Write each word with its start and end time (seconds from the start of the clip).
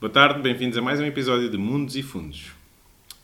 Boa 0.00 0.10
tarde, 0.10 0.40
bem-vindos 0.40 0.78
a 0.78 0.80
mais 0.80 0.98
um 0.98 1.04
episódio 1.04 1.50
de 1.50 1.58
Mundos 1.58 1.94
e 1.94 2.02
Fundos. 2.02 2.52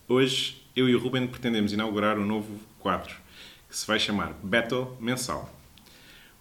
Hoje, 0.07 0.63
eu 0.77 0.87
e 0.87 0.95
o 0.95 0.99
Ruben 0.99 1.27
pretendemos 1.27 1.73
inaugurar 1.73 2.19
um 2.19 2.27
novo 2.27 2.61
quadro 2.79 3.15
que 3.67 3.75
se 3.75 3.87
vai 3.87 3.99
chamar 3.99 4.35
Battle 4.43 4.95
Mensal. 5.01 5.59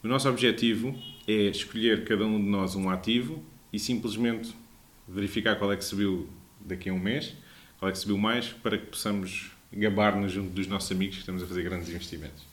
O 0.03 0.09
nosso 0.09 0.27
objetivo 0.27 0.93
é 1.25 1.43
escolher 1.43 2.03
cada 2.03 2.25
um 2.25 2.37
de 2.37 2.49
nós 2.49 2.75
um 2.75 2.89
ativo 2.89 3.41
e 3.71 3.79
simplesmente 3.79 4.53
verificar 5.07 5.55
qual 5.55 5.71
é 5.71 5.77
que 5.77 5.85
subiu 5.85 6.27
daqui 6.59 6.89
a 6.89 6.93
um 6.93 6.99
mês, 6.99 7.33
qual 7.79 7.87
é 7.87 7.93
que 7.93 7.97
subiu 7.97 8.17
mais, 8.17 8.49
para 8.49 8.77
que 8.77 8.87
possamos 8.87 9.51
gabar-nos 9.71 10.33
junto 10.33 10.49
dos 10.49 10.67
nossos 10.67 10.91
amigos 10.91 11.15
que 11.15 11.21
estamos 11.21 11.43
a 11.43 11.47
fazer 11.47 11.63
grandes 11.63 11.87
investimentos. 11.87 12.45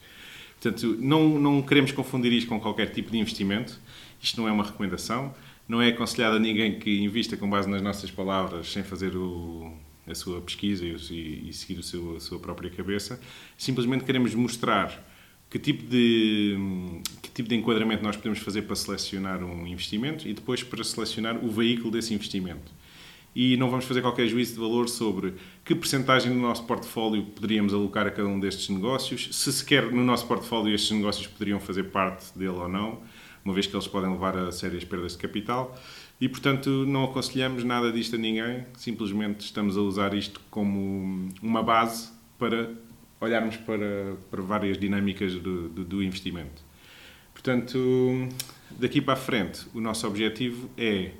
Portanto, 0.53 0.95
não, 1.01 1.37
não 1.37 1.61
queremos 1.61 1.91
confundir 1.91 2.31
isto 2.31 2.47
com 2.47 2.61
qualquer 2.61 2.91
tipo 2.91 3.11
de 3.11 3.17
investimento. 3.17 3.77
Isto 4.21 4.39
não 4.39 4.47
é 4.47 4.53
uma 4.53 4.63
recomendação. 4.63 5.35
Não 5.67 5.81
é 5.81 5.89
aconselhado 5.89 6.35
a 6.35 6.39
ninguém 6.39 6.77
que 6.77 7.01
invista 7.01 7.37
com 7.37 7.49
base 7.49 7.69
nas 7.69 7.81
nossas 7.81 8.11
palavras, 8.11 8.71
sem 8.71 8.83
fazer 8.83 9.15
o, 9.15 9.73
a 10.07 10.13
sua 10.13 10.41
pesquisa 10.41 10.85
e, 10.85 11.49
e 11.49 11.53
seguir 11.53 11.81
seu, 11.83 12.17
a 12.17 12.19
sua 12.19 12.39
própria 12.39 12.69
cabeça. 12.69 13.19
Simplesmente 13.57 14.03
queremos 14.03 14.35
mostrar 14.35 15.09
que 15.49 15.59
tipo, 15.59 15.83
de, 15.83 16.57
que 17.21 17.29
tipo 17.29 17.47
de 17.47 17.55
enquadramento 17.55 18.03
nós 18.03 18.17
podemos 18.17 18.39
fazer 18.39 18.63
para 18.63 18.75
selecionar 18.75 19.43
um 19.43 19.67
investimento 19.67 20.27
e 20.27 20.33
depois 20.33 20.63
para 20.63 20.83
selecionar 20.83 21.43
o 21.43 21.49
veículo 21.49 21.91
desse 21.91 22.13
investimento 22.13 22.71
e 23.35 23.57
não 23.57 23.69
vamos 23.69 23.85
fazer 23.85 24.01
qualquer 24.01 24.27
juízo 24.27 24.53
de 24.53 24.59
valor 24.59 24.87
sobre 24.87 25.33
que 25.65 25.73
percentagem 25.73 26.31
do 26.31 26.39
nosso 26.39 26.63
portfólio 26.65 27.23
poderíamos 27.23 27.73
alocar 27.73 28.05
a 28.05 28.11
cada 28.11 28.27
um 28.27 28.39
destes 28.39 28.69
negócios, 28.69 29.29
se 29.31 29.51
sequer 29.51 29.91
no 29.91 30.03
nosso 30.03 30.27
portfólio 30.27 30.73
estes 30.73 30.91
negócios 30.91 31.27
poderiam 31.27 31.59
fazer 31.59 31.85
parte 31.85 32.37
dele 32.37 32.49
ou 32.49 32.69
não, 32.69 33.01
uma 33.43 33.53
vez 33.53 33.67
que 33.67 33.75
eles 33.75 33.87
podem 33.87 34.11
levar 34.11 34.37
a 34.37 34.51
sérias 34.51 34.83
perdas 34.83 35.13
de 35.13 35.17
capital. 35.17 35.77
E, 36.19 36.29
portanto, 36.29 36.69
não 36.85 37.03
aconselhamos 37.03 37.63
nada 37.63 37.91
disto 37.91 38.15
a 38.15 38.19
ninguém, 38.19 38.65
simplesmente 38.77 39.41
estamos 39.41 39.77
a 39.77 39.81
usar 39.81 40.13
isto 40.13 40.39
como 40.49 41.29
uma 41.41 41.61
base 41.61 42.09
para 42.39 42.69
olharmos 43.19 43.57
para, 43.57 44.15
para 44.29 44.41
várias 44.41 44.77
dinâmicas 44.77 45.33
do, 45.35 45.69
do, 45.69 45.83
do 45.83 46.03
investimento. 46.03 46.61
Portanto, 47.33 48.29
daqui 48.71 49.01
para 49.01 49.13
a 49.13 49.17
frente, 49.17 49.65
o 49.73 49.81
nosso 49.81 50.07
objetivo 50.07 50.69
é 50.77 51.11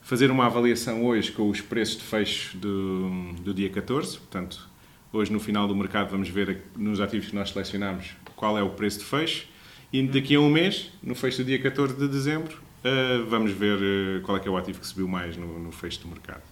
fazer 0.00 0.30
uma 0.30 0.46
avaliação 0.46 1.04
hoje 1.04 1.32
com 1.32 1.48
os 1.50 1.60
preços 1.60 1.98
de 1.98 2.04
fecho 2.04 2.56
do, 2.56 3.32
do 3.42 3.52
dia 3.52 3.68
14. 3.68 4.16
Portanto, 4.18 4.68
hoje 5.12 5.32
no 5.32 5.40
final 5.40 5.68
do 5.68 5.74
mercado 5.74 6.10
vamos 6.10 6.28
ver 6.28 6.62
nos 6.76 7.00
ativos 7.00 7.28
que 7.28 7.34
nós 7.34 7.50
selecionamos 7.50 8.12
qual 8.36 8.56
é 8.56 8.62
o 8.62 8.70
preço 8.70 9.00
de 9.00 9.04
fecho. 9.04 9.46
E 9.92 10.02
daqui 10.06 10.34
a 10.34 10.40
um 10.40 10.50
mês, 10.50 10.90
no 11.02 11.14
fecho 11.14 11.38
do 11.38 11.44
dia 11.44 11.58
14 11.58 11.96
de 11.96 12.08
dezembro, 12.08 12.54
uh, 12.84 13.24
vamos 13.26 13.52
ver 13.52 13.78
uh, 13.78 14.22
qual 14.22 14.36
é 14.36 14.40
que 14.40 14.46
é 14.46 14.50
o 14.50 14.56
ativo 14.56 14.80
que 14.80 14.86
subiu 14.86 15.08
mais 15.08 15.36
no, 15.36 15.58
no 15.58 15.72
fecho 15.72 16.00
do 16.00 16.08
mercado. 16.08 16.42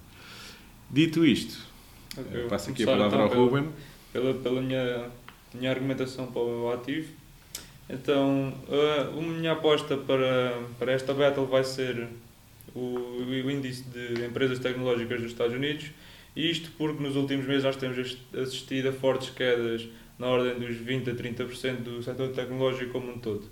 Dito 0.91 1.25
isto, 1.25 1.59
okay, 2.17 2.45
uh, 2.45 2.49
passo 2.49 2.71
aqui 2.71 2.85
a 2.85 2.87
palavra 2.87 3.25
então, 3.25 3.39
ao 3.39 3.45
Ruben. 3.45 3.69
Pela, 4.13 4.33
pela 4.35 4.63
minha, 4.63 5.11
minha 5.53 5.71
argumentação 5.71 6.27
para 6.27 6.41
o 6.41 6.73
ativo. 6.73 7.09
Então, 7.89 8.53
a 8.69 9.21
minha 9.21 9.53
aposta 9.53 9.97
para, 9.97 10.59
para 10.79 10.93
esta 10.93 11.15
battle 11.15 11.47
vai 11.47 11.63
ser 11.63 12.09
o, 12.75 12.81
o 13.21 13.51
índice 13.51 13.85
de 13.85 14.25
empresas 14.25 14.59
tecnológicas 14.59 15.21
dos 15.21 15.31
Estados 15.31 15.55
Unidos, 15.55 15.91
isto 16.35 16.71
porque 16.77 17.03
nos 17.03 17.17
últimos 17.17 17.47
meses 17.47 17.65
nós 17.65 17.77
temos 17.77 18.17
assistido 18.35 18.89
a 18.89 18.93
fortes 18.93 19.31
quedas 19.31 19.87
na 20.19 20.27
ordem 20.29 20.59
dos 20.59 20.77
20 20.77 21.11
a 21.11 21.15
30% 21.15 21.77
do 21.83 22.03
setor 22.03 22.29
tecnológico 22.29 22.93
como 22.93 23.13
um 23.13 23.19
todo. 23.19 23.45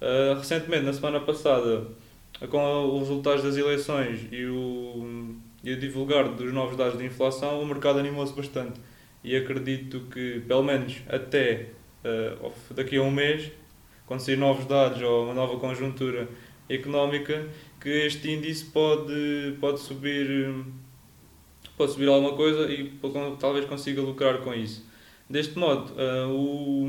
Uh, 0.00 0.36
recentemente, 0.36 0.84
na 0.84 0.92
semana 0.92 1.20
passada, 1.20 1.86
com 2.50 2.96
os 2.96 3.08
resultados 3.08 3.42
das 3.42 3.56
eleições 3.56 4.26
e 4.30 4.44
o, 4.44 5.36
e 5.62 5.72
o 5.72 5.78
divulgar 5.78 6.28
dos 6.28 6.52
novos 6.52 6.76
dados 6.76 6.98
de 6.98 7.04
inflação, 7.04 7.62
o 7.62 7.66
mercado 7.66 7.98
animou-se 7.98 8.34
bastante. 8.34 8.80
E 9.22 9.34
acredito 9.34 10.00
que, 10.12 10.40
pelo 10.46 10.62
menos 10.62 10.96
até 11.08 11.70
uh, 12.04 12.52
daqui 12.74 12.96
a 12.96 13.02
um 13.02 13.10
mês, 13.10 13.50
quando 14.06 14.20
sair 14.20 14.36
novos 14.36 14.66
dados 14.66 15.00
ou 15.00 15.24
uma 15.24 15.34
nova 15.34 15.58
conjuntura 15.58 16.28
económica, 16.68 17.46
que 17.80 17.88
este 17.88 18.30
índice 18.30 18.66
pode, 18.66 19.56
pode 19.60 19.80
subir 19.80 20.54
pode 21.76 21.92
subir 21.92 22.08
alguma 22.08 22.36
coisa 22.36 22.70
e 22.70 22.92
talvez 23.38 23.64
consiga 23.64 24.00
lucrar 24.00 24.38
com 24.38 24.54
isso. 24.54 24.84
Deste 25.28 25.58
modo, 25.58 25.92
uh, 25.94 26.30
o, 26.30 26.86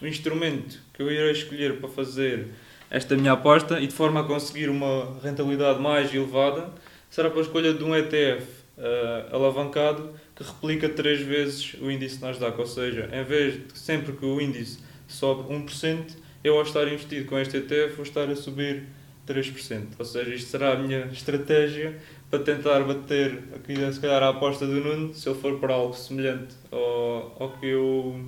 o 0.00 0.06
instrumento 0.06 0.80
que 0.94 1.02
eu 1.02 1.10
irei 1.10 1.32
escolher 1.32 1.78
para 1.78 1.88
fazer 1.88 2.48
esta 2.90 3.16
minha 3.16 3.32
aposta 3.32 3.80
e 3.80 3.86
de 3.86 3.94
forma 3.94 4.20
a 4.20 4.24
conseguir 4.24 4.68
uma 4.68 5.20
rentabilidade 5.22 5.80
mais 5.80 6.12
elevada 6.12 6.72
será 7.08 7.30
para 7.30 7.38
a 7.40 7.42
escolha 7.42 7.72
de 7.72 7.84
um 7.84 7.94
ETF 7.94 8.42
uh, 8.42 8.82
ah, 8.82 9.28
alavancado 9.32 10.10
que 10.34 10.42
replica 10.42 10.88
três 10.88 11.20
vezes 11.20 11.74
o 11.80 11.90
índice 11.90 12.20
Nasdaq, 12.20 12.58
ou 12.58 12.66
seja, 12.66 13.10
em 13.12 13.24
vez 13.24 13.54
de 13.54 13.78
sempre 13.78 14.12
que 14.12 14.24
o 14.24 14.40
índice 14.40 14.78
sobe 15.06 15.52
1%, 15.52 16.16
eu 16.42 16.56
ao 16.56 16.62
estar 16.62 16.88
investido 16.88 17.26
com 17.26 17.38
este 17.38 17.58
ETF 17.58 17.96
vou 17.96 18.04
estar 18.04 18.28
a 18.30 18.34
subir 18.34 18.84
3%. 19.28 19.86
Ou 19.98 20.04
seja, 20.04 20.34
isto 20.34 20.48
será 20.48 20.72
a 20.72 20.76
minha 20.76 21.08
estratégia 21.12 21.96
para 22.30 22.38
tentar 22.38 22.80
bater 22.84 23.42
aqui, 23.54 23.74
se 23.92 24.00
calhar, 24.00 24.22
a 24.22 24.28
aposta 24.28 24.64
do 24.64 24.74
Nuno, 24.74 25.12
se 25.12 25.28
ele 25.28 25.38
for 25.38 25.58
para 25.58 25.74
algo 25.74 25.94
semelhante 25.94 26.54
ao, 26.70 27.36
ao, 27.40 27.50
que, 27.58 27.66
eu, 27.66 28.20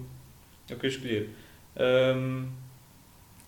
ao 0.71 0.77
que 0.77 0.87
eu 0.87 0.91
escolher. 0.91 1.31
Um, 1.77 2.47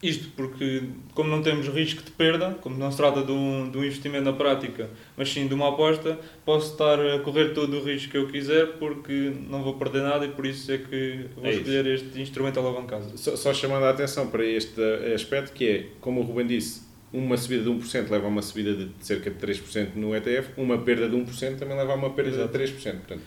isto 0.00 0.28
porque, 0.36 0.82
como 1.14 1.30
não 1.30 1.42
temos 1.42 1.66
risco 1.66 2.02
de 2.02 2.10
perda, 2.10 2.56
como 2.60 2.76
não 2.76 2.90
se 2.90 2.96
trata 2.98 3.22
de 3.22 3.32
um, 3.32 3.70
de 3.70 3.78
um 3.78 3.82
investimento 3.82 4.24
na 4.24 4.34
prática, 4.34 4.90
mas 5.16 5.30
sim 5.30 5.48
de 5.48 5.54
uma 5.54 5.70
aposta, 5.70 6.20
posso 6.44 6.72
estar 6.72 7.00
a 7.00 7.18
correr 7.20 7.54
todo 7.54 7.78
o 7.78 7.82
risco 7.82 8.12
que 8.12 8.18
eu 8.18 8.28
quiser 8.28 8.74
porque 8.78 9.32
não 9.48 9.62
vou 9.62 9.74
perder 9.74 10.02
nada 10.02 10.26
e 10.26 10.28
por 10.28 10.44
isso 10.44 10.70
é 10.70 10.78
que 10.78 11.26
vou 11.34 11.46
é 11.46 11.54
escolher 11.54 11.86
este 11.86 12.20
instrumento 12.20 12.60
alavancado. 12.60 13.16
Só, 13.16 13.34
só 13.34 13.54
chamando 13.54 13.84
a 13.84 13.90
atenção 13.90 14.28
para 14.28 14.44
este 14.44 14.80
aspecto, 15.14 15.52
que 15.52 15.66
é, 15.66 15.86
como 16.00 16.20
o 16.20 16.22
Ruben 16.22 16.46
disse, 16.46 16.82
uma 17.14 17.36
subida 17.36 17.62
de 17.62 17.70
1% 17.70 18.10
leva 18.10 18.24
a 18.24 18.28
uma 18.28 18.42
subida 18.42 18.74
de 18.74 18.90
cerca 19.00 19.30
de 19.30 19.36
3% 19.36 19.94
no 19.94 20.16
ETF, 20.16 20.50
uma 20.56 20.76
perda 20.78 21.08
de 21.08 21.14
1% 21.14 21.56
também 21.56 21.76
leva 21.76 21.92
a 21.92 21.94
uma 21.94 22.10
perda 22.10 22.30
Exato. 22.32 22.58
de 22.58 22.64
3%. 22.64 22.72
Portanto, 22.72 23.22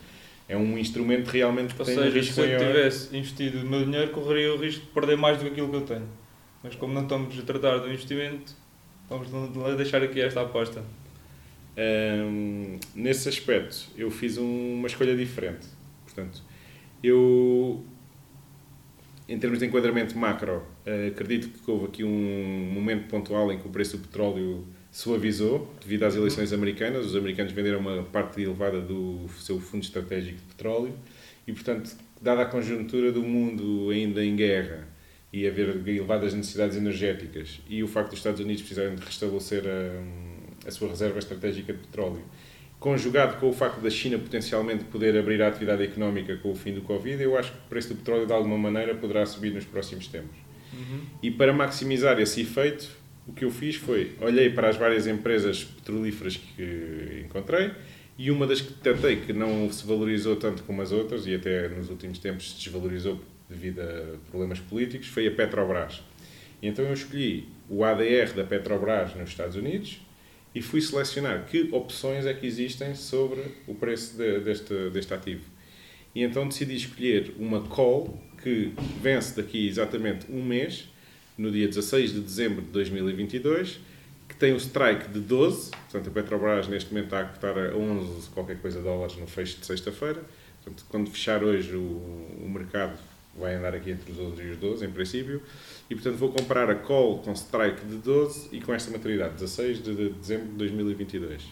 é 0.50 0.58
um 0.58 0.78
instrumento 0.78 1.30
realmente 1.30 1.74
que 1.74 1.80
Ou 1.80 1.86
tem 1.86 1.96
seja, 1.96 2.10
um 2.10 2.12
risco 2.12 2.34
se 2.34 2.42
eu 2.42 2.60
tivesse 2.60 3.18
investido 3.18 3.60
o 3.60 3.66
meu 3.66 3.86
dinheiro, 3.86 4.12
correria 4.12 4.54
o 4.54 4.58
risco 4.58 4.82
de 4.82 4.92
perder 4.92 5.16
mais 5.16 5.38
do 5.38 5.46
que 5.46 5.52
aquilo 5.52 5.70
que 5.70 5.76
eu 5.78 5.82
tenho. 5.82 6.08
Mas 6.62 6.76
como 6.76 6.94
não 6.94 7.04
estamos 7.04 7.40
a 7.40 7.42
tratar 7.44 7.78
do 7.78 7.88
investimento, 7.88 8.54
vamos 9.10 9.30
deixar 9.78 10.04
aqui 10.04 10.20
esta 10.20 10.42
aposta. 10.42 10.84
Um, 11.78 12.80
nesse 12.94 13.30
aspecto, 13.30 13.86
eu 13.96 14.12
fiz 14.12 14.38
um, 14.38 14.74
uma 14.74 14.88
escolha 14.88 15.16
diferente. 15.16 15.66
Portanto, 16.04 16.42
eu 17.02 17.86
em 19.28 19.38
termos 19.38 19.60
de 19.60 19.66
enquadramento 19.66 20.18
macro, 20.18 20.64
uh, 20.86 21.08
acredito 21.10 21.50
que 21.50 21.70
houve 21.70 21.86
aqui 21.86 22.04
um 22.04 22.72
momento 22.74 23.08
pontual 23.08 23.52
em 23.52 23.60
que 23.60 23.68
o 23.68 23.70
preço 23.70 23.98
do 23.98 24.04
petróleo 24.04 24.66
suavizou 24.92 25.74
devido 25.82 26.04
às 26.04 26.16
eleições 26.16 26.54
americanas. 26.54 27.06
Os 27.06 27.16
americanos 27.16 27.52
venderam 27.52 27.80
uma 27.80 28.04
parte 28.04 28.42
elevada 28.42 28.80
do 28.80 29.28
seu 29.40 29.60
fundo 29.60 29.84
estratégico 29.84 30.38
de 30.38 30.44
petróleo 30.44 30.94
e, 31.46 31.52
portanto, 31.52 31.96
dada 32.22 32.44
a 32.44 32.46
conjuntura 32.46 33.12
do 33.12 33.22
mundo 33.22 33.90
ainda 33.90 34.24
em 34.24 34.36
guerra 34.36 34.88
e 35.32 35.46
haver 35.46 35.86
elevadas 35.88 36.34
necessidades 36.34 36.78
energéticas 36.78 37.62
e 37.68 37.84
o 37.84 37.88
facto 37.88 38.12
dos 38.12 38.20
Estados 38.20 38.40
Unidos 38.40 38.62
precisarem 38.62 38.96
de 38.96 39.04
restabelecer 39.04 39.64
a, 39.68 40.68
a 40.68 40.72
sua 40.72 40.90
reserva 40.90 41.20
estratégica 41.20 41.74
de 41.74 41.80
petróleo, 41.80 42.24
conjugado 42.80 43.40
com 43.40 43.50
o 43.50 43.54
facto 43.54 43.82
da 43.82 43.90
China 43.90 44.18
potencialmente 44.18 44.84
poder 44.86 45.18
abrir 45.18 45.42
a 45.42 45.48
atividade 45.48 45.84
económica 45.84 46.38
com 46.38 46.52
o 46.52 46.56
fim 46.56 46.74
do 46.74 46.82
Covid, 46.82 47.22
eu 47.22 47.38
acho 47.38 47.52
que 47.52 47.58
o 47.58 47.70
preço 47.70 47.90
do 47.90 47.96
petróleo 47.96 48.28
de 48.28 48.34
alguma 48.34 48.58
maneira 48.58 48.94
poderá 48.96 49.26
subir 49.26 49.52
nos 49.52 49.66
próximos 49.66 50.08
tempos. 50.08 50.38
Uhum. 50.74 51.02
E 51.24 51.32
para 51.32 51.52
maximizar 51.52 52.20
esse 52.20 52.42
efeito, 52.42 52.88
o 53.28 53.34
que 53.34 53.44
eu 53.44 53.52
fiz 53.52 53.76
foi 53.76 54.14
olhei 54.22 54.50
para 54.50 54.70
as 54.70 54.78
várias 54.78 55.08
empresas 55.08 55.64
petrolíferas 55.64 56.38
que 56.38 57.24
encontrei 57.26 57.72
e 58.18 58.32
uma 58.32 58.46
das 58.48 58.62
que 58.62 58.74
detectei 58.74 59.18
que 59.18 59.34
não 59.34 59.72
se 59.72 59.86
valorizou 59.86 60.36
tanto 60.36 60.64
como 60.64 60.82
as 60.82 60.92
outras 60.92 61.26
e 61.28 61.36
até 61.36 61.68
nos 61.68 61.90
últimos 61.90 62.20
tempos 62.20 62.52
se 62.52 62.64
desvalorizou 62.64 63.20
devido 63.50 63.82
a 63.82 64.18
problemas 64.30 64.60
políticos 64.60 65.08
foi 65.08 65.28
a 65.28 65.32
Petrobras. 65.32 66.02
E 66.62 66.68
então 66.68 66.86
eu 66.86 66.94
escolhi 66.94 67.48
o 67.70 67.84
ADR 67.84 68.34
da 68.36 68.44
Petrobras 68.44 69.16
nos 69.16 69.30
Estados 69.30 69.56
Unidos 69.56 70.00
e 70.58 70.62
fui 70.62 70.82
selecionar 70.82 71.46
que 71.46 71.70
opções 71.72 72.26
é 72.26 72.34
que 72.34 72.48
existem 72.48 72.96
sobre 72.96 73.44
o 73.68 73.76
preço 73.76 74.18
de, 74.18 74.40
deste, 74.40 74.90
deste 74.90 75.14
ativo. 75.14 75.44
E 76.16 76.24
então 76.24 76.48
decidi 76.48 76.76
escolher 76.76 77.36
uma 77.38 77.62
call 77.62 78.20
que 78.42 78.74
vence 79.00 79.36
daqui 79.36 79.68
exatamente 79.68 80.26
um 80.32 80.44
mês, 80.44 80.90
no 81.38 81.52
dia 81.52 81.68
16 81.68 82.14
de 82.14 82.22
dezembro 82.22 82.64
de 82.64 82.70
2022, 82.70 83.80
que 84.28 84.36
tem 84.36 84.52
o 84.52 84.58
strike 84.58 85.10
de 85.10 85.20
12, 85.20 85.70
portanto 85.70 86.08
a 86.08 86.12
Petrobras 86.12 86.68
neste 86.68 86.92
momento 86.92 87.06
está 87.06 87.20
a 87.20 87.26
cotar 87.26 87.56
a 87.56 87.78
11 87.78 88.30
qualquer 88.32 88.60
coisa 88.60 88.82
dólares 88.82 89.16
no 89.18 89.28
fecho 89.28 89.60
de 89.60 89.66
sexta-feira, 89.68 90.24
portanto 90.64 90.86
quando 90.90 91.12
fechar 91.12 91.44
hoje 91.44 91.76
o, 91.76 91.82
o 91.82 92.50
mercado 92.50 92.98
vai 93.40 93.56
andar 93.56 93.74
aqui 93.76 93.92
entre 93.92 94.12
os 94.12 94.20
11 94.20 94.42
e 94.42 94.50
os 94.52 94.58
12 94.58 94.86
em 94.86 94.90
princípio, 94.90 95.42
e 95.90 95.96
portanto 95.96 96.18
vou 96.18 96.32
comprar 96.32 96.70
a 96.70 96.76
call 96.76 97.20
com 97.20 97.32
strike 97.34 97.86
de 97.86 97.98
12 97.98 98.50
e 98.52 98.62
com 98.62 98.74
esta 98.74 98.92
maturidade, 98.92 99.36
16 99.36 99.84
de 99.84 100.10
dezembro 100.10 100.48
de 100.48 100.54
2022. 100.54 101.44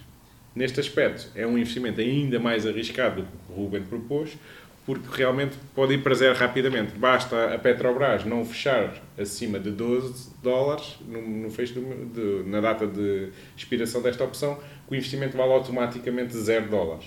Neste 0.56 0.80
aspecto, 0.80 1.28
é 1.36 1.46
um 1.46 1.58
investimento 1.58 2.00
ainda 2.00 2.40
mais 2.40 2.66
arriscado 2.66 3.24
do 3.24 3.28
que 3.28 3.52
o 3.52 3.56
Ruben 3.56 3.84
propôs, 3.84 4.38
porque 4.86 5.08
realmente 5.12 5.58
pode 5.74 5.96
ir 5.96 6.04
para 6.04 6.14
zero 6.14 6.36
rapidamente. 6.38 6.94
Basta 6.94 7.54
a 7.54 7.58
Petrobras 7.58 8.24
não 8.24 8.46
fechar 8.46 8.94
acima 9.18 9.60
de 9.60 9.72
12 9.72 10.30
dólares 10.44 10.96
no, 11.08 11.22
no 11.22 11.50
fecho 11.50 11.74
de, 11.74 12.44
na 12.48 12.62
data 12.62 12.86
de 12.86 13.30
expiração 13.58 14.02
desta 14.02 14.24
opção, 14.24 14.60
que 14.88 14.94
o 14.94 14.96
investimento 14.96 15.36
vale 15.36 15.52
automaticamente 15.52 16.38
0 16.38 16.70
dólares. 16.70 17.06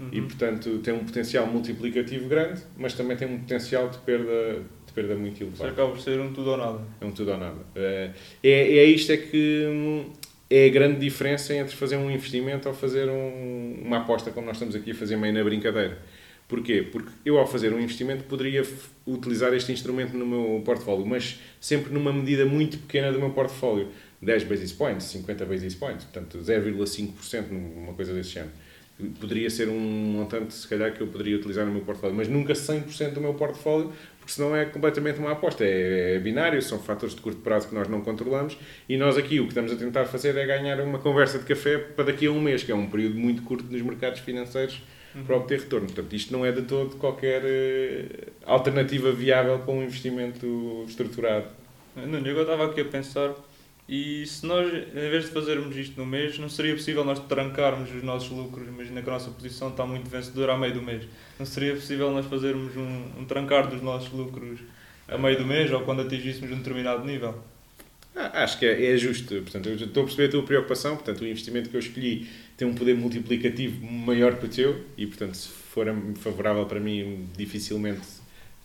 Uhum. 0.00 0.08
E, 0.12 0.20
portanto, 0.22 0.78
tem 0.78 0.94
um 0.94 1.04
potencial 1.04 1.46
multiplicativo 1.46 2.28
grande, 2.28 2.62
mas 2.76 2.94
também 2.94 3.16
tem 3.16 3.28
um 3.28 3.38
potencial 3.38 3.88
de 3.88 3.98
perda, 3.98 4.62
de 4.86 4.92
perda 4.94 5.14
muito 5.14 5.42
elevado. 5.42 5.54
Isso 5.54 5.66
acaba 5.66 5.90
por 5.90 6.00
ser 6.00 6.18
um 6.20 6.32
tudo 6.32 6.50
ou 6.50 6.56
nada. 6.56 6.80
É 7.00 7.04
um 7.04 7.12
tudo 7.12 7.32
ou 7.32 7.38
nada. 7.38 7.58
É, 7.74 8.10
é, 8.42 8.78
é 8.78 8.84
isto 8.84 9.12
é 9.12 9.16
que 9.18 9.66
hum, 9.68 10.06
é 10.48 10.66
a 10.66 10.68
grande 10.70 10.98
diferença 10.98 11.54
entre 11.54 11.76
fazer 11.76 11.96
um 11.96 12.10
investimento 12.10 12.68
ou 12.68 12.74
fazer 12.74 13.08
um, 13.08 13.82
uma 13.84 13.98
aposta, 13.98 14.30
como 14.30 14.46
nós 14.46 14.56
estamos 14.56 14.74
aqui 14.74 14.92
a 14.92 14.94
fazer 14.94 15.16
meio 15.16 15.34
na 15.34 15.44
brincadeira 15.44 15.98
Porquê? 16.50 16.82
Porque 16.82 17.12
eu, 17.24 17.38
ao 17.38 17.46
fazer 17.46 17.72
um 17.72 17.78
investimento, 17.78 18.24
poderia 18.24 18.64
utilizar 19.06 19.54
este 19.54 19.70
instrumento 19.70 20.16
no 20.16 20.26
meu 20.26 20.60
portfólio, 20.64 21.06
mas 21.06 21.38
sempre 21.60 21.92
numa 21.94 22.12
medida 22.12 22.44
muito 22.44 22.76
pequena 22.76 23.12
do 23.12 23.20
meu 23.20 23.30
portfólio. 23.30 23.86
10 24.20 24.44
basis 24.44 24.72
points, 24.72 25.06
50 25.06 25.46
basis 25.46 25.76
points, 25.76 26.04
portanto 26.06 26.38
0,5%, 26.38 27.50
numa 27.50 27.92
coisa 27.94 28.12
desse 28.12 28.30
género. 28.30 28.50
Poderia 29.20 29.50
ser 29.50 29.68
um 29.68 29.78
montante, 29.78 30.54
se 30.54 30.66
calhar, 30.66 30.92
que 30.92 31.00
eu 31.00 31.06
poderia 31.06 31.36
utilizar 31.36 31.64
no 31.66 31.72
meu 31.72 31.82
portfólio, 31.82 32.14
mas 32.16 32.28
nunca 32.28 32.52
100% 32.52 33.12
do 33.12 33.20
meu 33.20 33.34
portfólio, 33.34 33.92
porque 34.18 34.32
senão 34.32 34.54
é 34.54 34.64
completamente 34.64 35.18
uma 35.18 35.32
aposta. 35.32 35.64
É, 35.64 36.16
é 36.16 36.18
binário, 36.18 36.60
são 36.62 36.78
fatores 36.78 37.14
de 37.14 37.20
curto 37.20 37.40
prazo 37.40 37.68
que 37.68 37.74
nós 37.74 37.88
não 37.88 38.00
controlamos 38.00 38.56
e 38.88 38.96
nós 38.96 39.16
aqui 39.16 39.40
o 39.40 39.44
que 39.44 39.50
estamos 39.50 39.72
a 39.72 39.76
tentar 39.76 40.04
fazer 40.04 40.36
é 40.36 40.46
ganhar 40.46 40.80
uma 40.80 40.98
conversa 40.98 41.38
de 41.38 41.44
café 41.44 41.78
para 41.78 42.06
daqui 42.06 42.26
a 42.26 42.30
um 42.30 42.40
mês, 42.40 42.62
que 42.62 42.72
é 42.72 42.74
um 42.74 42.88
período 42.88 43.18
muito 43.18 43.42
curto 43.42 43.64
nos 43.70 43.82
mercados 43.82 44.20
financeiros 44.20 44.82
uhum. 45.14 45.24
para 45.24 45.36
obter 45.36 45.60
retorno. 45.60 45.86
Portanto, 45.86 46.12
isto 46.14 46.32
não 46.32 46.44
é 46.44 46.52
de 46.52 46.62
todo 46.62 46.96
qualquer 46.96 47.42
uh, 47.42 48.32
alternativa 48.46 49.12
viável 49.12 49.58
para 49.58 49.72
um 49.72 49.82
investimento 49.82 50.84
estruturado. 50.86 51.46
Nuno, 51.96 52.26
eu 52.26 52.40
estava 52.40 52.66
aqui 52.66 52.80
a 52.80 52.84
pensar, 52.84 53.34
e 53.92 54.24
se 54.24 54.46
nós, 54.46 54.72
em 54.72 55.10
vez 55.10 55.24
de 55.24 55.30
fazermos 55.32 55.76
isto 55.76 55.98
no 55.98 56.06
mês, 56.06 56.38
não 56.38 56.48
seria 56.48 56.76
possível 56.76 57.04
nós 57.04 57.18
trancarmos 57.18 57.92
os 57.92 58.04
nossos 58.04 58.30
lucros? 58.30 58.68
Imagina 58.68 59.02
que 59.02 59.10
a 59.10 59.12
nossa 59.14 59.32
posição 59.32 59.68
está 59.68 59.84
muito 59.84 60.08
vencedora 60.08 60.52
a 60.52 60.56
meio 60.56 60.74
do 60.74 60.80
mês. 60.80 61.08
Não 61.36 61.44
seria 61.44 61.74
possível 61.74 62.08
nós 62.12 62.24
fazermos 62.26 62.76
um, 62.76 63.04
um 63.18 63.24
trancar 63.24 63.66
dos 63.66 63.82
nossos 63.82 64.12
lucros 64.12 64.60
a 65.08 65.18
meio 65.18 65.36
do 65.36 65.44
mês 65.44 65.72
ou 65.72 65.80
quando 65.80 66.02
atingíssemos 66.02 66.52
um 66.52 66.58
determinado 66.58 67.04
nível? 67.04 67.42
Ah, 68.14 68.44
acho 68.44 68.60
que 68.60 68.66
é, 68.66 68.92
é 68.92 68.96
justo. 68.96 69.34
Portanto, 69.42 69.68
eu 69.68 69.74
estou 69.74 70.04
a 70.04 70.06
perceber 70.06 70.28
a 70.28 70.30
tua 70.30 70.42
preocupação. 70.44 70.94
Portanto, 70.94 71.22
o 71.22 71.26
investimento 71.26 71.68
que 71.68 71.74
eu 71.74 71.80
escolhi 71.80 72.28
tem 72.56 72.68
um 72.68 72.74
poder 72.76 72.94
multiplicativo 72.94 73.84
maior 73.84 74.36
que 74.36 74.46
o 74.46 74.48
teu 74.48 74.84
e, 74.96 75.04
portanto, 75.04 75.34
se 75.34 75.48
for 75.48 75.88
favorável 76.20 76.64
para 76.64 76.78
mim, 76.78 77.28
dificilmente 77.36 78.06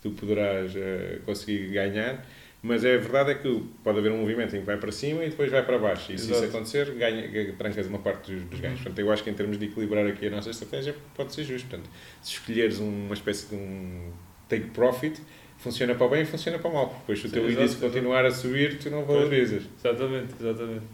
tu 0.04 0.12
poderás 0.12 0.72
uh, 0.76 1.20
conseguir 1.26 1.72
ganhar. 1.72 2.24
Mas 2.66 2.84
é, 2.84 2.96
a 2.96 2.98
verdade 2.98 3.30
é 3.30 3.36
que 3.36 3.64
pode 3.84 4.00
haver 4.00 4.12
um 4.12 4.18
movimento 4.18 4.56
em 4.56 4.60
que 4.60 4.66
vai 4.66 4.76
para 4.76 4.92
cima 4.92 5.24
e 5.24 5.30
depois 5.30 5.52
vai 5.52 5.64
para 5.64 5.78
baixo. 5.78 6.12
E 6.12 6.18
se 6.18 6.32
Exato. 6.32 6.46
isso 6.46 6.56
acontecer, 6.56 6.92
ganha, 6.96 7.54
trancas 7.54 7.86
uma 7.86 8.00
parte 8.00 8.32
dos, 8.32 8.42
dos 8.42 8.60
ganhos. 8.60 8.80
Portanto, 8.80 8.98
eu 8.98 9.12
acho 9.12 9.24
que 9.24 9.30
em 9.30 9.36
termos 9.36 9.60
de 9.60 9.66
equilibrar 9.66 10.04
aqui 10.08 10.26
a 10.26 10.32
nossa 10.32 10.50
estratégia, 10.50 10.96
pode 11.14 11.32
ser 11.32 11.44
justo. 11.44 11.70
Portanto, 11.70 11.88
se 12.24 12.34
escolheres 12.34 12.80
uma 12.80 13.14
espécie 13.14 13.50
de 13.50 13.56
um 13.56 14.10
take 14.50 14.72
profit, 14.72 15.22
funciona 15.60 15.94
para 15.94 16.08
o 16.08 16.10
bem 16.10 16.24
e 16.24 16.26
funciona 16.26 16.58
para 16.58 16.72
o 16.72 16.74
mal. 16.74 16.96
Depois, 17.02 17.20
se 17.20 17.28
o 17.28 17.30
teu 17.30 17.48
índice 17.48 17.76
continuar 17.76 18.26
a 18.26 18.32
subir, 18.32 18.80
tu 18.80 18.90
não 18.90 19.06
valorizas. 19.06 19.62
Exatamente, 19.78 20.34
exatamente. 20.40 20.86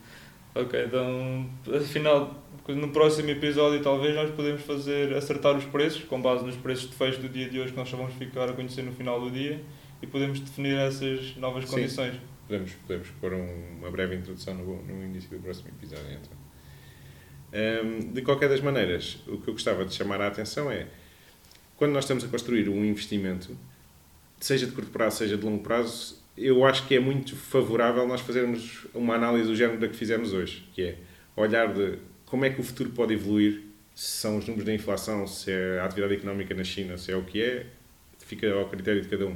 Ok, 0.54 0.84
então, 0.86 1.50
afinal, 1.74 2.44
no 2.68 2.90
próximo 2.90 3.30
episódio, 3.30 3.82
talvez 3.82 4.14
nós 4.14 4.30
podemos 4.32 4.62
fazer 4.64 5.14
acertar 5.14 5.56
os 5.56 5.64
preços, 5.64 6.04
com 6.04 6.22
base 6.22 6.46
nos 6.46 6.58
preços 6.58 6.90
de 6.90 6.98
fecho 6.98 7.22
do 7.22 7.30
dia 7.30 7.48
de 7.48 7.62
hoje 7.62 7.72
que 7.72 7.78
nós 7.78 7.88
só 7.88 7.96
vamos 7.96 8.14
ficar 8.16 8.50
a 8.50 8.52
conhecer 8.52 8.82
no 8.82 8.92
final 8.92 9.22
do 9.22 9.32
dia 9.32 9.62
e 10.02 10.08
podemos 10.08 10.40
definir 10.40 10.78
essas 10.78 11.36
novas 11.36 11.66
Sim, 11.66 11.72
condições. 11.72 12.16
Podemos, 12.48 12.72
podemos 12.88 13.08
pôr 13.20 13.34
um, 13.34 13.78
uma 13.80 13.92
breve 13.92 14.16
introdução 14.16 14.56
no, 14.56 14.82
no 14.84 15.04
início 15.06 15.30
do 15.30 15.40
próximo 15.40 15.70
episódio. 15.70 16.06
Então. 16.12 16.42
Um, 17.54 18.14
de 18.14 18.22
qualquer 18.22 18.50
das 18.50 18.62
maneiras, 18.62 19.20
o 19.28 19.38
que 19.38 19.50
eu 19.50 19.54
gostava 19.54 19.86
de 19.86 19.94
chamar 19.94 20.22
a 20.22 20.28
atenção 20.28 20.72
é 20.72 20.88
quando 21.76 21.94
nós 21.94 22.04
estamos 22.04 22.24
a 22.24 22.28
construir 22.28 22.70
um 22.70 22.86
investimento, 22.86 23.58
seja 24.40 24.66
de 24.66 24.72
curto 24.72 24.92
prazo, 24.92 25.18
seja 25.18 25.36
de 25.36 25.44
longo 25.44 25.64
prazo, 25.64 26.22
eu 26.38 26.66
acho 26.66 26.88
que 26.88 26.96
é 26.96 27.00
muito 27.00 27.36
favorável 27.36 28.08
nós 28.08 28.22
fazermos 28.22 28.86
uma 28.94 29.16
análise 29.16 29.48
do 29.48 29.56
género 29.56 29.80
da 29.80 29.88
que 29.88 29.96
fizemos 29.96 30.32
hoje, 30.32 30.64
que 30.74 30.82
é 30.84 30.98
olhar 31.36 31.74
de 31.74 31.98
como 32.26 32.46
é 32.46 32.50
que 32.50 32.62
o 32.62 32.64
futuro 32.64 32.92
pode 32.92 33.14
evoluir, 33.14 33.64
se 33.94 34.18
são 34.18 34.38
os 34.38 34.46
números 34.46 34.66
da 34.66 34.74
inflação, 34.74 35.28
se 35.28 35.52
é 35.52 35.80
a 35.80 35.86
atividade 35.86 36.14
económica 36.14 36.54
na 36.54 36.64
China, 36.64 36.98
se 36.98 37.12
é 37.12 37.16
o 37.16 37.24
que 37.24 37.42
é, 37.42 37.68
fica 38.20 38.52
ao 38.54 38.70
critério 38.70 39.02
de 39.02 39.10
cada 39.10 39.28
um. 39.28 39.36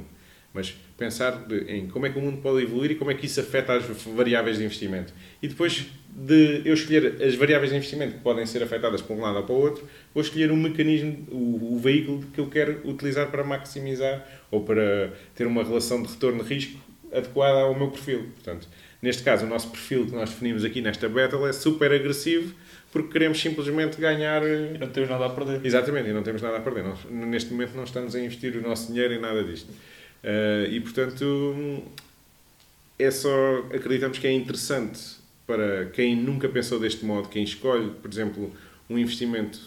Mas 0.56 0.74
pensar 0.96 1.44
de, 1.46 1.70
em 1.70 1.86
como 1.86 2.06
é 2.06 2.10
que 2.10 2.18
o 2.18 2.22
mundo 2.22 2.40
pode 2.42 2.62
evoluir 2.62 2.90
e 2.92 2.94
como 2.94 3.10
é 3.10 3.14
que 3.14 3.26
isso 3.26 3.38
afeta 3.38 3.74
as 3.74 3.84
variáveis 4.04 4.58
de 4.58 4.64
investimento. 4.64 5.12
E 5.42 5.46
depois 5.46 5.86
de 6.10 6.62
eu 6.64 6.72
escolher 6.72 7.22
as 7.22 7.34
variáveis 7.34 7.70
de 7.70 7.76
investimento 7.76 8.14
que 8.14 8.20
podem 8.20 8.46
ser 8.46 8.62
afetadas 8.62 9.02
para 9.02 9.14
um 9.14 9.20
lado 9.20 9.36
ou 9.36 9.42
para 9.44 9.54
o 9.54 9.58
outro, 9.58 9.86
vou 10.14 10.22
escolher 10.22 10.50
o 10.50 10.56
mecanismo, 10.56 11.26
o, 11.30 11.74
o 11.74 11.78
veículo 11.78 12.24
que 12.32 12.40
eu 12.40 12.48
quero 12.48 12.80
utilizar 12.88 13.30
para 13.30 13.44
maximizar 13.44 14.26
ou 14.50 14.62
para 14.62 15.12
ter 15.34 15.46
uma 15.46 15.62
relação 15.62 16.02
de 16.02 16.08
retorno-risco 16.08 16.80
adequada 17.12 17.60
ao 17.60 17.74
meu 17.74 17.90
perfil. 17.90 18.30
Portanto, 18.34 18.66
neste 19.02 19.22
caso, 19.22 19.44
o 19.44 19.48
nosso 19.48 19.70
perfil 19.70 20.06
que 20.06 20.12
nós 20.12 20.30
definimos 20.30 20.64
aqui 20.64 20.80
nesta 20.80 21.08
battle 21.08 21.46
é 21.46 21.52
super 21.52 21.92
agressivo 21.92 22.54
porque 22.96 23.12
queremos 23.12 23.38
simplesmente 23.40 24.00
ganhar. 24.00 24.42
E 24.42 24.78
não 24.78 24.88
temos 24.88 25.10
nada 25.10 25.26
a 25.26 25.30
perder. 25.30 25.60
Exatamente, 25.64 26.08
e 26.08 26.12
não 26.14 26.22
temos 26.22 26.40
nada 26.40 26.56
a 26.56 26.60
perder. 26.60 26.84
Nós, 26.84 26.98
neste 27.10 27.52
momento 27.52 27.74
não 27.74 27.84
estamos 27.84 28.14
a 28.14 28.20
investir 28.20 28.56
o 28.56 28.62
nosso 28.62 28.90
dinheiro 28.90 29.12
em 29.12 29.20
nada 29.20 29.44
disto. 29.44 29.70
Uh, 30.22 30.70
e 30.70 30.80
portanto, 30.80 31.82
é 32.98 33.10
só. 33.10 33.58
Acreditamos 33.72 34.18
que 34.18 34.26
é 34.26 34.32
interessante 34.32 35.16
para 35.46 35.86
quem 35.86 36.16
nunca 36.16 36.48
pensou 36.48 36.80
deste 36.80 37.04
modo, 37.04 37.28
quem 37.28 37.44
escolhe, 37.44 37.90
por 38.02 38.10
exemplo, 38.10 38.52
um 38.90 38.98
investimento 38.98 39.60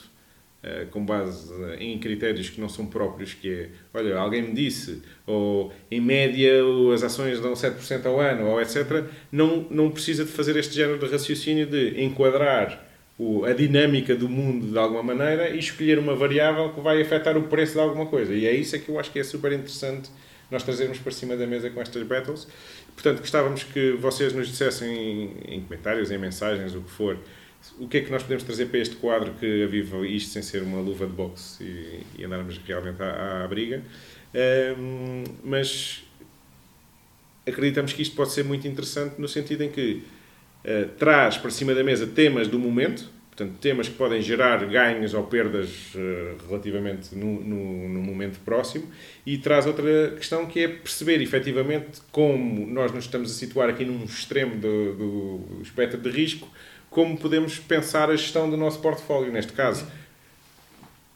uh, 0.63 0.85
com 0.91 1.05
base 1.05 1.53
em 1.79 1.97
critérios 1.97 2.49
que 2.49 2.59
não 2.59 2.67
são 2.67 2.85
próprios, 2.85 3.33
que 3.33 3.49
é, 3.49 3.69
olha, 3.93 4.17
alguém 4.17 4.41
me 4.41 4.53
disse, 4.53 5.01
ou 5.25 5.71
em 5.89 6.01
média 6.01 6.51
as 6.93 7.03
ações 7.03 7.39
dão 7.39 7.53
7% 7.53 8.05
ao 8.05 8.19
ano, 8.19 8.47
ou 8.47 8.61
etc., 8.61 9.05
não, 9.31 9.65
não 9.69 9.89
precisa 9.89 10.25
de 10.25 10.31
fazer 10.31 10.57
este 10.57 10.75
género 10.75 10.99
de 10.99 11.05
raciocínio 11.05 11.65
de 11.65 12.03
enquadrar 12.03 12.85
o, 13.17 13.45
a 13.45 13.53
dinâmica 13.53 14.15
do 14.15 14.29
mundo 14.29 14.67
de 14.67 14.77
alguma 14.77 15.03
maneira 15.03 15.49
e 15.49 15.59
escolher 15.59 15.97
uma 15.99 16.15
variável 16.15 16.73
que 16.73 16.81
vai 16.81 17.01
afetar 17.01 17.37
o 17.37 17.43
preço 17.43 17.73
de 17.73 17.79
alguma 17.79 18.05
coisa. 18.05 18.33
E 18.33 18.45
é 18.45 18.53
isso 18.53 18.75
é 18.75 18.79
que 18.79 18.89
eu 18.89 18.99
acho 18.99 19.11
que 19.11 19.19
é 19.19 19.23
super 19.23 19.51
interessante 19.51 20.09
nós 20.51 20.63
trazermos 20.63 20.97
para 20.99 21.11
cima 21.11 21.35
da 21.35 21.45
mesa 21.45 21.69
com 21.69 21.81
estas 21.81 22.03
battles. 22.03 22.47
Portanto, 22.93 23.19
gostávamos 23.19 23.63
que 23.63 23.91
vocês 23.93 24.33
nos 24.33 24.47
dissessem 24.47 25.37
em 25.47 25.61
comentários, 25.61 26.11
em 26.11 26.17
mensagens, 26.17 26.75
o 26.75 26.81
que 26.81 26.89
for, 26.89 27.17
o 27.79 27.87
que 27.87 27.97
é 27.97 28.01
que 28.01 28.11
nós 28.11 28.23
podemos 28.23 28.43
trazer 28.43 28.67
para 28.67 28.79
este 28.79 28.95
quadro 28.95 29.33
que 29.33 29.63
aviva 29.63 30.05
isto 30.07 30.31
sem 30.31 30.41
ser 30.41 30.63
uma 30.63 30.79
luva 30.79 31.05
de 31.05 31.13
boxe 31.13 31.63
e, 31.63 32.03
e 32.17 32.25
andarmos 32.25 32.57
realmente 32.57 33.01
à, 33.01 33.43
à 33.43 33.47
briga. 33.47 33.83
Um, 34.77 35.23
mas 35.43 36.03
acreditamos 37.47 37.93
que 37.93 38.01
isto 38.01 38.15
pode 38.15 38.31
ser 38.31 38.43
muito 38.43 38.67
interessante 38.67 39.19
no 39.19 39.27
sentido 39.27 39.63
em 39.63 39.69
que 39.69 40.03
uh, 40.63 40.87
traz 40.97 41.37
para 41.37 41.49
cima 41.49 41.73
da 41.73 41.83
mesa 41.83 42.05
temas 42.07 42.47
do 42.47 42.59
momento, 42.59 43.09
Portanto, 43.39 43.57
temas 43.61 43.87
que 43.87 43.95
podem 43.95 44.21
gerar 44.21 44.65
ganhos 44.65 45.13
ou 45.13 45.23
perdas 45.23 45.69
uh, 45.95 46.45
relativamente 46.49 47.15
no, 47.15 47.41
no, 47.41 47.87
no, 47.87 48.01
momento 48.01 48.37
próximo. 48.41 48.91
E 49.25 49.37
traz 49.37 49.65
outra 49.65 50.13
questão 50.17 50.45
que 50.45 50.59
é 50.59 50.67
perceber 50.67 51.21
efetivamente 51.21 52.01
como 52.11 52.67
nós 52.67 52.91
nos 52.91 53.05
estamos 53.05 53.31
a 53.31 53.33
situar 53.33 53.69
aqui 53.69 53.85
num 53.85 54.03
extremo 54.03 54.57
do, 54.57 54.93
do 54.93 55.61
espectro 55.61 56.01
de 56.01 56.09
risco, 56.09 56.49
como 56.89 57.17
podemos 57.17 57.57
pensar 57.59 58.09
a 58.09 58.15
gestão 58.17 58.49
do 58.49 58.57
nosso 58.57 58.81
portfólio. 58.81 59.31
Neste 59.31 59.53
caso, 59.53 59.87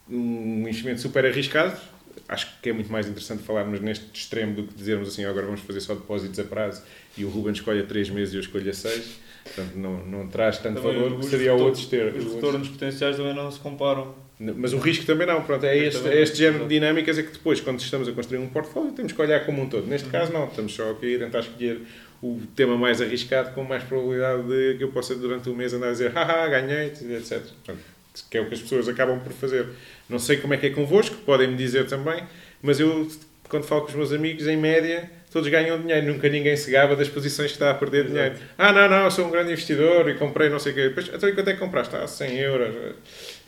um 0.08 0.62
investimento 0.62 1.02
super 1.02 1.26
arriscado. 1.26 1.78
Acho 2.26 2.58
que 2.62 2.70
é 2.70 2.72
muito 2.72 2.90
mais 2.90 3.06
interessante 3.06 3.42
falarmos 3.42 3.82
neste 3.82 4.06
extremo 4.14 4.54
do 4.54 4.62
que 4.62 4.72
dizermos 4.72 5.08
assim, 5.08 5.26
agora 5.26 5.44
vamos 5.44 5.60
fazer 5.60 5.80
só 5.80 5.94
depósitos 5.94 6.38
a 6.38 6.44
prazo 6.44 6.82
e 7.18 7.24
o 7.24 7.28
Ruben 7.28 7.52
escolhe 7.52 7.82
3 7.82 8.08
meses 8.08 8.32
e 8.32 8.38
eu 8.38 8.40
escolho 8.40 8.72
6 8.72 9.23
Portanto, 9.44 9.76
não, 9.76 10.04
não 10.06 10.26
traz 10.26 10.58
tanto 10.58 10.80
também 10.80 11.00
valor 11.00 11.20
que 11.20 11.26
seria 11.26 11.54
o 11.54 11.60
outro 11.60 11.84
ter. 11.86 12.14
Os 12.14 12.34
retornos 12.34 12.68
potenciais 12.68 13.16
também 13.16 13.34
não 13.34 13.50
se 13.50 13.60
comparam. 13.60 14.14
Mas 14.38 14.72
o 14.72 14.78
risco 14.78 15.04
também 15.04 15.26
não. 15.26 15.42
Pronto, 15.42 15.64
é 15.64 15.76
este, 15.76 16.08
é 16.08 16.20
este 16.20 16.38
género 16.38 16.64
de 16.64 16.70
dinâmicas 16.70 17.18
é 17.18 17.22
que 17.22 17.32
depois, 17.32 17.60
quando 17.60 17.78
estamos 17.78 18.08
a 18.08 18.12
construir 18.12 18.38
um 18.38 18.48
portfólio, 18.48 18.92
temos 18.92 19.12
que 19.12 19.20
olhar 19.20 19.44
como 19.46 19.62
um 19.62 19.68
todo. 19.68 19.86
Neste 19.86 20.06
uhum. 20.06 20.12
caso, 20.12 20.32
não. 20.32 20.46
Estamos 20.46 20.74
só 20.74 20.90
aqui 20.90 21.16
a 21.16 21.18
tentar 21.18 21.40
escolher 21.40 21.82
o 22.22 22.40
tema 22.56 22.76
mais 22.76 23.02
arriscado 23.02 23.54
com 23.54 23.62
mais 23.62 23.84
probabilidade 23.84 24.42
de 24.48 24.78
que 24.78 24.84
eu 24.84 24.88
possa, 24.88 25.14
durante 25.14 25.48
o 25.50 25.54
mês, 25.54 25.72
andar 25.74 25.88
a 25.88 25.92
dizer 25.92 26.10
haha, 26.12 26.48
ganhei, 26.48 26.86
etc. 26.86 27.42
Portanto, 27.42 27.84
que 28.30 28.38
é 28.38 28.40
o 28.40 28.46
que 28.46 28.54
as 28.54 28.62
pessoas 28.62 28.88
acabam 28.88 29.20
por 29.20 29.32
fazer. 29.32 29.66
Não 30.08 30.18
sei 30.18 30.38
como 30.38 30.54
é 30.54 30.56
que 30.56 30.66
é 30.66 30.70
convosco, 30.70 31.16
podem-me 31.26 31.56
dizer 31.56 31.86
também, 31.86 32.22
mas 32.62 32.80
eu, 32.80 33.08
quando 33.48 33.64
falo 33.64 33.82
com 33.82 33.88
os 33.88 33.94
meus 33.94 34.12
amigos, 34.12 34.46
em 34.46 34.56
média, 34.56 35.10
todos 35.30 35.48
ganham 35.48 35.80
dinheiro, 35.80 36.06
nunca 36.06 36.28
ninguém 36.28 36.56
se 36.56 36.70
gaba 36.70 36.94
das 36.96 37.08
posições 37.08 37.48
que 37.48 37.56
está 37.56 37.70
a 37.70 37.74
perder 37.74 38.06
Exato. 38.06 38.12
dinheiro. 38.12 38.36
Ah, 38.56 38.72
não, 38.72 38.88
não, 38.88 39.04
eu 39.04 39.10
sou 39.10 39.26
um 39.26 39.30
grande 39.30 39.52
investidor 39.52 40.08
e 40.08 40.14
comprei 40.14 40.48
não 40.48 40.58
sei 40.58 40.72
o 40.72 40.74
quê. 40.74 40.88
Depois, 40.88 41.08
então, 41.08 41.34
quanto 41.34 41.48
é 41.48 41.52
que 41.52 41.58
compraste? 41.58 41.96
Ah, 41.96 42.06
100 42.06 42.38
euros. 42.38 42.74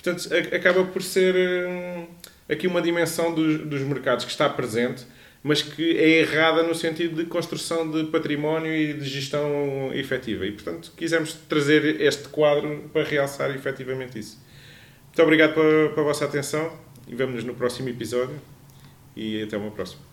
Portanto, 0.03 0.29
acaba 0.55 0.85
por 0.85 1.03
ser 1.03 1.35
hum, 1.37 2.07
aqui 2.49 2.67
uma 2.67 2.83
dimensão 2.83 3.35
dos, 3.35 3.61
dos 3.61 3.81
mercados 3.83 4.25
que 4.25 4.31
está 4.31 4.49
presente, 4.49 5.07
mas 5.43 5.63
que 5.63 5.97
é 5.97 6.21
errada 6.21 6.63
no 6.65 6.75
sentido 6.75 7.23
de 7.23 7.25
construção 7.25 7.89
de 7.89 8.05
património 8.11 8.75
e 8.75 8.95
de 8.95 9.09
gestão 9.09 9.93
efetiva. 9.95 10.45
E, 10.45 10.53
portanto, 10.53 10.93
quisemos 10.97 11.35
trazer 11.49 12.01
este 12.01 12.29
quadro 12.29 12.91
para 12.93 13.05
realçar 13.05 13.51
efetivamente 13.55 14.19
isso. 14.19 14.45
Muito 15.07 15.23
obrigado 15.23 15.55
pela, 15.55 15.91
pela 15.91 16.03
vossa 16.05 16.25
atenção 16.25 16.77
e 17.07 17.15
vemo-nos 17.15 17.45
no 17.45 17.55
próximo 17.55 17.89
episódio 17.89 18.37
e 19.17 19.43
até 19.43 19.57
uma 19.57 19.71
próxima. 19.71 20.06